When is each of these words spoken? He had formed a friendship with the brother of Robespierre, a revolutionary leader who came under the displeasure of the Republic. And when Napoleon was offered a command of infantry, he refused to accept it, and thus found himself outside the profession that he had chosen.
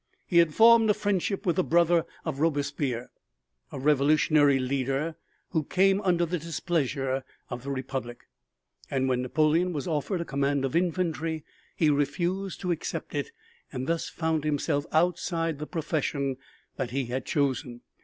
He 0.25 0.39
had 0.39 0.55
formed 0.55 0.89
a 0.89 0.95
friendship 0.95 1.45
with 1.45 1.57
the 1.57 1.63
brother 1.63 2.07
of 2.25 2.39
Robespierre, 2.39 3.11
a 3.71 3.77
revolutionary 3.79 4.57
leader 4.57 5.15
who 5.51 5.63
came 5.63 6.01
under 6.01 6.25
the 6.25 6.39
displeasure 6.39 7.23
of 7.51 7.61
the 7.61 7.69
Republic. 7.69 8.25
And 8.89 9.07
when 9.07 9.21
Napoleon 9.21 9.73
was 9.73 9.85
offered 9.87 10.19
a 10.21 10.25
command 10.25 10.65
of 10.65 10.75
infantry, 10.75 11.43
he 11.75 11.91
refused 11.91 12.61
to 12.61 12.71
accept 12.71 13.13
it, 13.13 13.31
and 13.71 13.85
thus 13.85 14.09
found 14.09 14.43
himself 14.43 14.87
outside 14.91 15.59
the 15.59 15.67
profession 15.67 16.37
that 16.77 16.89
he 16.89 17.05
had 17.05 17.27
chosen. 17.27 17.81